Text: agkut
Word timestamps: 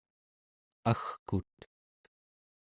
agkut 0.91 1.57